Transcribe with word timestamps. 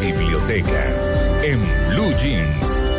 biblioteca 0.00 1.42
en 1.42 1.60
Blue 1.90 2.14
Jeans. 2.16 2.89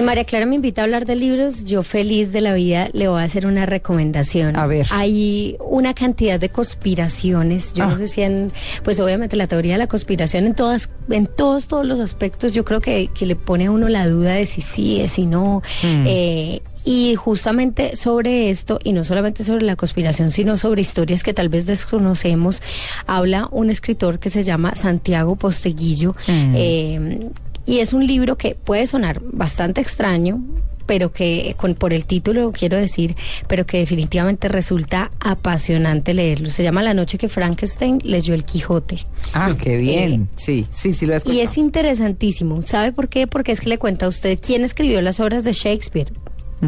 Y 0.00 0.02
María 0.02 0.24
Clara 0.24 0.46
me 0.46 0.54
invita 0.54 0.80
a 0.80 0.84
hablar 0.84 1.04
de 1.04 1.14
libros. 1.14 1.66
Yo 1.66 1.82
feliz 1.82 2.32
de 2.32 2.40
la 2.40 2.54
vida 2.54 2.88
le 2.94 3.08
voy 3.08 3.20
a 3.20 3.24
hacer 3.24 3.44
una 3.44 3.66
recomendación. 3.66 4.56
A 4.56 4.66
ver. 4.66 4.86
Hay 4.92 5.58
una 5.60 5.92
cantidad 5.92 6.40
de 6.40 6.48
conspiraciones. 6.48 7.74
Yo 7.74 7.84
Ah. 7.84 7.88
no 7.88 7.98
sé 7.98 8.08
si 8.08 8.22
en, 8.22 8.50
pues 8.82 8.98
obviamente 8.98 9.36
la 9.36 9.46
teoría 9.46 9.72
de 9.74 9.78
la 9.78 9.88
conspiración 9.88 10.46
en 10.46 10.54
todas, 10.54 10.88
en 11.10 11.26
todos, 11.26 11.68
todos 11.68 11.84
los 11.84 12.00
aspectos, 12.00 12.54
yo 12.54 12.64
creo 12.64 12.80
que, 12.80 13.08
que 13.08 13.26
le 13.26 13.36
pone 13.36 13.66
a 13.66 13.70
uno 13.72 13.90
la 13.90 14.08
duda 14.08 14.32
de 14.32 14.46
si 14.46 14.62
sí, 14.62 15.00
de 15.02 15.08
si 15.08 15.26
no. 15.26 15.60
Mm. 15.82 16.04
Eh, 16.06 16.62
y 16.82 17.14
justamente 17.16 17.94
sobre 17.94 18.48
esto, 18.48 18.78
y 18.82 18.94
no 18.94 19.04
solamente 19.04 19.44
sobre 19.44 19.66
la 19.66 19.76
conspiración, 19.76 20.30
sino 20.30 20.56
sobre 20.56 20.80
historias 20.80 21.22
que 21.22 21.34
tal 21.34 21.50
vez 21.50 21.66
desconocemos, 21.66 22.62
habla 23.06 23.48
un 23.50 23.68
escritor 23.68 24.18
que 24.18 24.30
se 24.30 24.44
llama 24.44 24.74
Santiago 24.76 25.36
Posteguillo. 25.36 26.12
Mm. 26.26 26.54
Eh, 26.56 27.30
y 27.66 27.78
es 27.78 27.92
un 27.92 28.06
libro 28.06 28.36
que 28.36 28.54
puede 28.54 28.86
sonar 28.86 29.20
bastante 29.22 29.80
extraño, 29.80 30.42
pero 30.86 31.12
que 31.12 31.54
con, 31.56 31.74
por 31.74 31.92
el 31.92 32.04
título 32.04 32.50
quiero 32.50 32.76
decir, 32.76 33.14
pero 33.46 33.64
que 33.64 33.78
definitivamente 33.78 34.48
resulta 34.48 35.12
apasionante 35.20 36.14
leerlo. 36.14 36.50
Se 36.50 36.64
llama 36.64 36.82
La 36.82 36.94
noche 36.94 37.16
que 37.16 37.28
Frankenstein 37.28 38.00
leyó 38.02 38.34
el 38.34 38.44
Quijote. 38.44 38.98
Ah, 39.32 39.54
qué 39.56 39.76
bien. 39.76 40.28
Sí, 40.34 40.66
sí, 40.72 40.92
sí 40.92 41.06
lo 41.06 41.12
he 41.12 41.18
escuchado. 41.18 41.38
Y 41.38 41.42
es 41.42 41.56
interesantísimo. 41.56 42.60
¿Sabe 42.62 42.90
por 42.90 43.08
qué? 43.08 43.28
Porque 43.28 43.52
es 43.52 43.60
que 43.60 43.68
le 43.68 43.78
cuenta 43.78 44.06
a 44.06 44.08
usted 44.08 44.38
quién 44.44 44.64
escribió 44.64 45.00
las 45.00 45.20
obras 45.20 45.44
de 45.44 45.52
Shakespeare. 45.52 46.12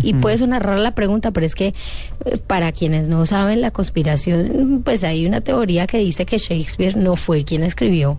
Y 0.01 0.15
puede 0.15 0.39
sonar 0.39 0.65
rara 0.65 0.79
la 0.79 0.95
pregunta, 0.95 1.33
pero 1.33 1.45
es 1.45 1.55
que 1.55 1.75
eh, 2.25 2.39
para 2.47 2.73
quienes 2.73 3.09
no 3.09 3.27
saben 3.27 3.61
la 3.61 3.73
conspiración, 3.73 4.83
pues 4.85 5.05
hay 5.05 5.27
una 5.27 5.43
teoría 5.43 5.87
que 5.87 5.99
dice 5.99 6.25
que 6.25 6.39
Shakespeare 6.39 6.97
no 6.97 7.17
fue 7.17 7.45
quien 7.45 7.63
escribió 7.63 8.19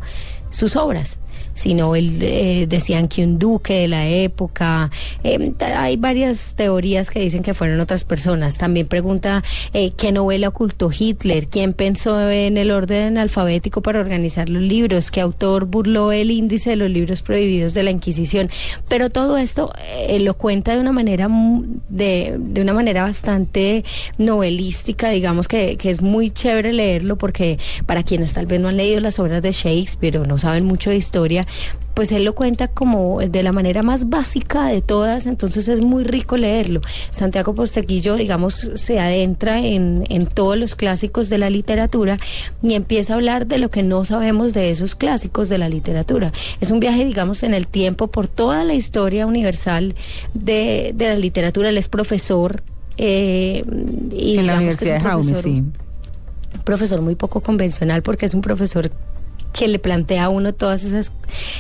sus 0.52 0.76
obras, 0.76 1.18
sino 1.54 1.96
él, 1.96 2.18
eh, 2.22 2.66
decían 2.68 3.08
que 3.08 3.24
un 3.24 3.40
duque 3.40 3.74
de 3.74 3.88
la 3.88 4.08
época. 4.08 4.90
ta- 5.58 5.82
hay 5.84 5.98
varias 5.98 6.56
teorías 6.56 7.10
que 7.10 7.20
dicen 7.20 7.44
que 7.44 7.54
fueron 7.54 7.80
otras 7.80 8.04
personas. 8.04 8.58
También 8.58 8.88
pregunta 8.88 9.42
eh, 9.74 9.92
qué 9.98 10.12
novela 10.12 10.50
ocultó 10.50 10.90
Hitler, 10.98 11.48
quién 11.48 11.74
pensó 11.74 12.30
en 12.30 12.58
el 12.58 12.72
orden 12.72 13.18
alfabético 13.18 13.82
para 13.82 14.00
organizar 14.00 14.50
los 14.50 14.62
libros, 14.62 15.12
qué 15.12 15.22
autor 15.22 15.66
burló 15.66 16.12
el 16.12 16.32
índice 16.32 16.72
de 16.72 16.76
los 16.76 16.90
libros 16.90 17.22
prohibidos 17.22 17.74
de 17.74 17.84
la 17.84 17.92
Inquisición. 17.92 18.50
Pero 18.88 19.10
todo 19.10 19.38
esto 19.38 19.74
eh, 20.08 20.20
lo 20.20 20.36
cuenta 20.36 20.74
de 20.76 20.82
una 20.82 20.92
manera 20.92 21.30
de, 21.90 22.36
de 22.40 22.62
una 22.62 22.74
manera 22.74 23.04
bastante 23.04 23.84
novelística, 24.18 25.10
digamos 25.10 25.48
que, 25.48 25.78
que 25.78 25.90
es 25.90 26.02
muy 26.02 26.32
chévere 26.32 26.74
leerlo 26.74 27.18
porque 27.18 27.60
para 27.86 28.04
quienes 28.04 28.34
tal 28.34 28.46
vez 28.46 28.60
no 28.60 28.70
han 28.70 28.78
leído 28.78 29.00
las 29.00 29.20
obras 29.20 29.42
de 29.42 29.52
Shakespeare 29.52 30.18
o 30.18 30.26
no 30.26 30.38
saben 30.38 30.66
mucho 30.66 30.90
de 30.90 30.96
historia, 30.98 31.43
pues 31.94 32.12
él 32.12 32.24
lo 32.24 32.34
cuenta 32.34 32.68
como 32.70 33.20
de 33.20 33.44
la 33.44 33.52
manera 33.52 33.84
más 33.84 34.10
básica 34.10 34.66
de 34.66 34.82
todas, 34.82 35.28
entonces 35.28 35.68
es 35.68 35.80
muy 35.80 36.04
rico 36.04 36.38
leerlo. 36.38 36.82
Santiago 37.12 37.54
Posteguillo, 37.54 38.16
digamos, 38.16 38.72
se 38.74 39.00
adentra 39.00 39.60
en, 39.60 40.06
en 40.10 40.26
todos 40.26 40.58
los 40.58 40.76
clásicos 40.76 41.30
de 41.30 41.38
la 41.38 41.52
literatura 41.52 42.18
y 42.64 42.74
empieza 42.74 43.14
a 43.14 43.18
hablar 43.18 43.46
de 43.46 43.60
lo 43.60 43.70
que 43.70 43.84
no 43.84 44.06
sabemos 44.06 44.54
de 44.54 44.72
esos 44.72 44.96
clásicos 44.96 45.50
de 45.50 45.60
la 45.60 45.70
literatura. 45.70 46.32
Es 46.62 46.72
un 46.72 46.80
viaje, 46.80 47.06
digamos, 47.06 47.44
en 47.44 47.54
el 47.54 47.68
tiempo 47.68 48.08
por 48.08 48.28
toda 48.28 48.64
la 48.64 48.74
historia 48.74 49.28
universal 49.28 49.94
de, 50.34 50.94
de 50.96 51.08
la 51.08 51.16
literatura. 51.16 51.70
Él 51.70 51.78
es 51.78 51.90
profesor. 51.90 52.64
eh, 52.98 53.64
y 54.12 54.38
en 54.40 54.48
la 54.48 54.60
digamos 54.60 54.78
que 54.78 54.86
es 54.86 54.92
Universidad 54.92 54.96
de 54.96 55.00
Jaume, 55.02 55.36
sí. 55.36 55.64
un 56.56 56.62
profesor 56.64 57.02
muy 57.02 57.16
poco 57.16 57.42
convencional 57.42 58.02
porque 58.02 58.26
es 58.26 58.34
un 58.34 58.42
profesor 58.42 58.92
que 59.54 59.68
le 59.68 59.80
plantea 59.80 60.26
a 60.26 60.30
uno 60.30 60.54
todas 60.54 60.84
esas, 60.84 61.12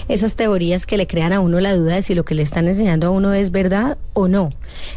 esas 0.09 0.36
teorías 0.36 0.86
que 0.86 0.97
le 0.97 1.08
crean 1.08 1.31
a 1.31 1.39
uno 1.39 1.59
la 1.59 1.75
duda 1.75 1.95
de 1.95 2.01
si 2.01 2.16
lo 2.16 2.25
que 2.25 2.35
le 2.35 2.41
están 2.41 2.68
enseñando 2.68 3.07
a 3.07 3.09
uno 3.12 3.34
es 3.34 3.51
verdad 3.51 3.97
o 4.13 4.28
no. 4.28 4.51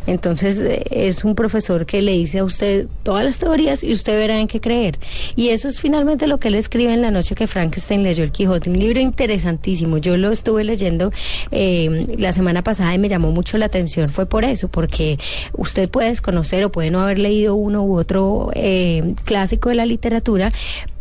Entonces 0.07 0.59
eh, 0.59 0.85
es 0.91 1.25
un 1.25 1.35
profesor 1.35 1.87
que 1.87 2.03
le 2.03 2.13
dice 2.13 2.39
a 2.39 2.45
usted 2.45 2.87
todas 3.03 3.25
las 3.25 3.39
teorías 3.39 3.85
y 3.85 3.93
usted 3.93 4.19
verá 4.19 4.41
en 4.41 4.49
qué 4.49 4.61
creer. 4.61 4.99
Y 5.37 5.51
eso 5.51 5.69
es 5.69 5.81
finalmente 5.81 6.27
lo 6.27 6.39
que 6.39 6.49
él 6.49 6.55
escribe 6.55 6.93
en 6.93 7.03
la 7.03 7.11
noche 7.11 7.35
que 7.35 7.47
Frankenstein 7.47 8.03
leyó 8.03 8.25
el 8.25 8.33
Quijote, 8.33 8.71
un 8.71 8.79
libro 8.79 9.01
interesantísimo. 9.01 9.99
Yo 9.99 10.17
lo 10.17 10.33
estuve 10.33 10.65
leyendo 10.65 11.13
eh, 11.51 12.07
la 12.19 12.33
semana 12.33 12.63
pasada 12.63 12.95
y 12.95 12.99
me 12.99 13.09
llamó 13.09 13.31
mucho 13.31 13.59
la 13.59 13.67
atención. 13.67 14.09
Fue 14.09 14.27
por 14.27 14.45
eso, 14.45 14.69
porque 14.69 15.19
usted 15.53 15.89
puede 15.89 16.09
desconocer 16.09 16.65
o 16.65 16.73
puede 16.73 16.91
no 16.91 17.01
haber 17.01 17.19
leído 17.19 17.55
uno 17.55 17.85
u 17.85 17.99
otro 17.99 18.51
eh, 18.55 19.15
clásico 19.25 19.69
de 19.69 19.75
la 19.75 19.87
literatura, 19.87 20.53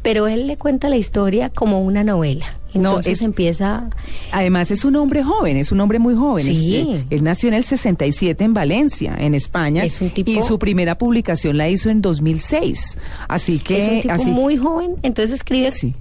pero 0.05 0.27
él 0.27 0.45
le 0.45 0.55
cuenta 0.55 0.87
la 0.87 0.97
historia 0.97 1.49
como 1.49 1.81
una 1.81 2.03
novela. 2.03 2.45
No, 2.75 2.89
Entonces 2.89 3.13
es- 3.13 3.21
empieza... 3.23 3.89
Además 4.31 4.69
es 4.69 4.85
un 4.85 4.95
hombre 4.97 5.23
joven, 5.23 5.57
es 5.57 5.71
un 5.71 5.79
hombre 5.79 5.97
muy 5.97 6.13
joven. 6.13 6.45
Sí. 6.45 7.03
Él 7.09 7.23
nació 7.23 7.47
en 7.49 7.55
el 7.55 7.63
67 7.63 8.43
en 8.43 8.53
Valencia, 8.53 9.15
en 9.17 9.33
España. 9.33 9.83
Es 9.83 9.99
un 10.01 10.11
tipo- 10.11 10.29
Y 10.29 10.41
su 10.43 10.59
primera 10.59 10.97
publicación 10.97 11.57
la 11.57 11.69
hizo 11.69 11.89
en 11.89 12.01
2006. 12.03 12.97
Así 13.27 13.57
que... 13.59 13.77
es 13.77 13.89
un 13.89 14.01
tipo 14.01 14.13
así, 14.13 14.25
muy 14.25 14.57
joven, 14.57 14.95
entonces 15.01 15.33
escribe 15.33 15.71
Sí. 15.71 15.95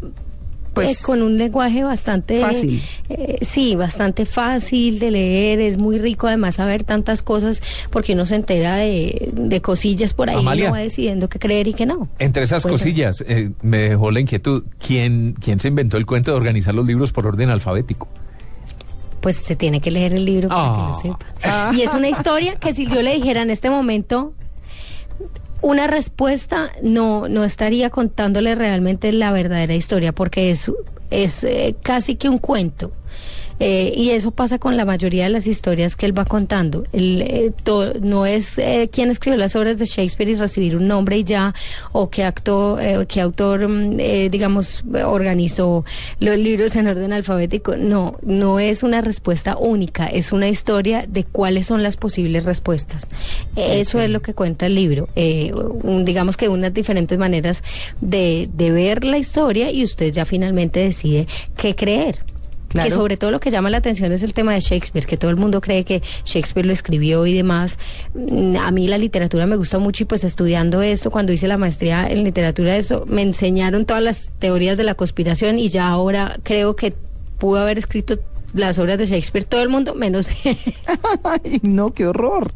Pues, 0.75 1.03
con 1.03 1.23
un 1.23 1.39
lenguaje 1.39 1.83
bastante 1.85 2.41
Fácil. 2.41 2.83
eh, 3.09 3.39
sí, 3.43 3.77
bastante 3.77 4.27
fácil 4.27 4.99
de 4.99 5.11
leer, 5.11 5.61
es 5.61 5.79
muy 5.79 5.99
rico 5.99 6.27
además 6.27 6.57
saber 6.57 6.85
tantas 6.85 7.23
cosas 7.23 7.63
porque 7.91 8.13
uno 8.15 8.27
se 8.27 8.35
entera 8.37 8.77
de, 8.77 9.31
de 9.33 9.61
cosillas 9.63 10.15
por 10.15 10.29
ahí 10.31 10.37
y 10.37 10.63
uno 10.63 10.73
va 10.73 10.79
decidiendo 10.79 11.29
qué 11.29 11.39
creer 11.39 11.69
y 11.69 11.73
qué 11.75 11.87
no. 11.87 12.09
Entre 12.19 12.43
esas 12.43 12.63
cosillas, 12.63 13.25
eh, 13.27 13.51
me 13.63 13.79
dejó 13.79 14.11
la 14.11 14.21
inquietud. 14.21 14.65
¿Quién, 14.79 15.35
¿Quién 15.41 15.61
se 15.61 15.69
inventó 15.69 15.97
el 15.97 16.07
cuento 16.07 16.31
de 16.33 16.37
organizar 16.37 16.75
los 16.75 16.87
libros 16.87 17.13
por 17.13 17.27
orden 17.27 17.51
alfabético? 17.51 18.09
Pues 19.21 19.37
se 19.37 19.57
tiene 19.57 19.81
que 19.81 19.91
leer 19.91 20.13
el 20.13 20.25
libro 20.27 20.49
para 20.49 20.63
que 20.63 20.69
Ah. 20.69 20.91
lo 20.93 21.01
sepa. 21.01 21.73
Y 21.75 21.81
es 21.83 21.95
una 21.95 22.09
historia 22.09 22.57
que 22.57 22.75
si 22.75 22.87
yo 22.87 23.01
le 23.01 23.15
dijera 23.15 23.41
en 23.43 23.51
este 23.51 23.71
momento 23.71 24.35
una 25.65 25.87
respuesta, 25.87 26.73
no, 26.83 27.27
no 27.29 27.43
estaría 27.43 27.89
contándole 27.89 28.55
realmente 28.55 29.11
la 29.13 29.33
verdadera 29.33 29.75
historia, 29.75 30.13
porque 30.13 30.51
es, 30.51 30.71
es 31.11 31.43
eh, 31.43 31.75
casi 31.83 32.17
que 32.17 32.29
un 32.29 32.39
cuento. 32.39 32.93
Eh, 33.61 33.93
y 33.97 34.11
eso 34.11 34.33
pasa 34.33 34.59
con 34.59 34.77
la 34.77 34.85
mayoría 34.85 35.25
de 35.25 35.31
las 35.31 35.47
historias 35.47 35.95
que 35.97 36.07
él 36.07 36.19
va 36.19 36.25
contando. 36.25 36.85
Él, 36.93 37.23
eh, 37.23 37.53
to- 37.63 37.95
no 38.01 38.27
es 38.27 38.59
eh, 38.59 38.91
quien 38.93 39.11
escribió 39.11 39.39
las 39.39 39.55
obras 39.55 39.79
de 39.79 39.85
Shakespeare 39.85 40.31
y 40.31 40.35
recibir 40.35 40.77
un 40.77 40.89
nombre 40.89 41.19
y 41.19 41.25
ya, 41.25 41.55
o 41.93 42.11
qué, 42.11 42.25
acto, 42.25 42.79
eh, 42.81 43.07
qué 43.07 43.21
autor, 43.21 43.69
mm, 43.69 44.01
eh, 44.01 44.29
digamos, 44.31 44.83
organizó 45.07 45.85
los 46.21 46.37
libros 46.37 46.75
en 46.77 46.89
orden 46.89 47.13
alfabético. 47.13 47.77
No, 47.77 48.17
no 48.23 48.59
es 48.59 48.83
una 48.83 49.01
respuesta 49.01 49.57
única, 49.57 50.07
es 50.07 50.33
una 50.33 50.49
historia 50.49 51.07
de 51.09 51.23
cuáles 51.25 51.67
son 51.67 51.83
las 51.83 51.97
posibles 51.97 52.45
respuestas. 52.45 53.07
Eso 53.57 54.01
es 54.01 54.11
lo 54.11 54.21
que 54.21 54.35
cuenta 54.35 54.67
el 54.67 54.75
libro. 54.75 55.09
Eh, 55.15 55.53
un- 55.55 56.05
digamos 56.05 56.37
que 56.37 56.49
unas 56.49 56.75
diferentes 56.75 57.17
maneras 57.19 57.63
de, 58.01 58.49
de 58.53 58.73
ver 58.73 59.05
la 59.05 59.19
historia 59.19 59.71
y 59.71 59.85
usted 59.85 60.11
ya 60.13 60.25
finalmente 60.25 60.81
decide 60.81 61.27
qué 61.57 61.75
creer. 61.77 62.19
Claro. 62.75 62.89
Que 62.89 62.95
sobre 62.95 63.17
todo 63.17 63.31
lo 63.31 63.39
que 63.39 63.53
llama 63.53 63.71
la 63.71 63.77
atención 63.79 64.11
es 64.11 64.25
el 64.25 64.33
tema 64.35 64.53
de 64.53 64.59
Shakespeare, 64.59 65.07
que 65.07 65.17
todo 65.17 65.31
el 65.31 65.37
mundo 65.37 65.61
cree 65.61 65.85
que 65.85 66.03
Shakespeare 66.25 66.67
lo 66.67 66.73
escribió 66.73 67.25
y 67.25 67.33
demás. 67.33 67.79
Mm, 68.15 68.57
A 68.57 68.71
mí 68.73 68.89
la 68.89 68.99
literatura 68.99 69.47
me 69.47 69.55
gusta 69.55 69.79
mucho 69.79 70.03
y 70.03 70.07
pues 70.07 70.25
estudiando 70.25 70.83
esto, 70.83 71.13
cuando 71.13 71.33
hice 71.33 71.47
la 71.47 71.57
maestría 71.57 72.09
en 72.11 72.25
literatura, 72.25 72.77
eso 72.77 73.05
me 73.07 73.23
enseñaron 73.23 73.87
todas 73.87 74.03
las 74.03 74.33
teorías 74.41 74.77
de 74.77 74.83
la 74.83 74.97
conspiración 74.97 75.57
y 75.59 75.69
ya 75.69 75.89
ahora 75.89 76.39
creo 76.43 76.75
que 76.75 76.95
pudo 77.39 77.61
haber 77.61 77.79
escrito 77.79 78.19
las 78.55 78.79
obras 78.81 78.99
de 78.99 79.07
Shakespeare 79.07 79.45
todo 79.45 79.63
el 79.63 79.69
mundo, 79.69 79.95
menos... 79.95 80.31
Ay, 81.23 81.61
no, 81.63 81.93
qué 81.93 82.07
horror. 82.07 82.53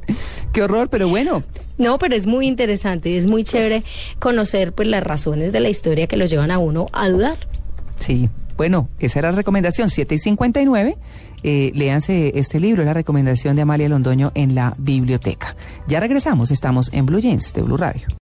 Qué 0.52 0.62
horror, 0.62 0.88
pero 0.88 1.08
bueno. 1.08 1.44
No, 1.76 1.96
pero 1.98 2.16
es 2.16 2.26
muy 2.26 2.48
interesante 2.48 3.08
y 3.10 3.16
es 3.16 3.26
muy 3.26 3.44
chévere 3.44 3.84
conocer 4.18 4.72
pues 4.72 4.88
las 4.88 5.02
razones 5.04 5.52
de 5.52 5.60
la 5.60 5.68
historia 5.68 6.08
que 6.08 6.16
lo 6.16 6.26
llevan 6.26 6.50
a 6.50 6.58
uno 6.58 6.88
a 6.92 7.08
dudar. 7.08 7.36
Sí, 7.98 8.28
bueno, 8.58 8.88
esa 8.98 9.20
era 9.20 9.30
la 9.30 9.36
recomendación 9.36 9.88
7 9.88 10.16
y 10.16 10.18
59. 10.18 10.98
Eh, 11.44 11.70
léanse 11.76 12.32
este 12.34 12.58
libro, 12.58 12.82
la 12.84 12.92
recomendación 12.92 13.54
de 13.54 13.62
Amalia 13.62 13.88
Londoño 13.88 14.32
en 14.34 14.56
la 14.56 14.74
biblioteca. 14.76 15.54
Ya 15.86 16.00
regresamos, 16.00 16.50
estamos 16.50 16.90
en 16.92 17.06
Blue 17.06 17.20
Jeans 17.20 17.52
de 17.52 17.62
Blue 17.62 17.76
Radio. 17.76 18.08